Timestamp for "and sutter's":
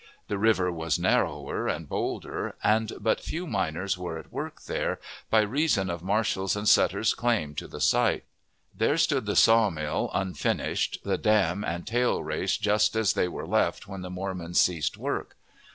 6.55-7.13